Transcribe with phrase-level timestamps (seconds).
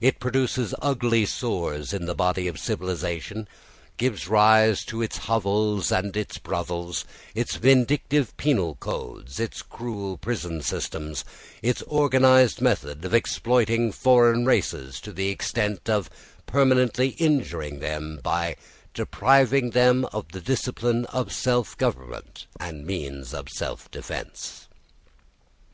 [0.00, 3.46] It produces ugly sores in the body of civilisation,
[3.98, 11.22] gives rise to its hovels and brothels, its vindictive penal codes, its cruel prison systems,
[11.60, 16.08] its organised method of exploiting foreign races to the extent of
[16.46, 18.56] permanently injuring them by
[18.94, 24.66] depriving them of the discipline of self government and means of self defence.